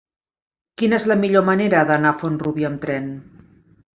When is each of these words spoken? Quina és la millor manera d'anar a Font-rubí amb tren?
Quina 0.81 0.97
és 1.01 1.05
la 1.11 1.17
millor 1.25 1.43
manera 1.51 1.83
d'anar 1.91 2.13
a 2.15 2.19
Font-rubí 2.21 2.67
amb 2.71 2.83
tren? 2.87 3.13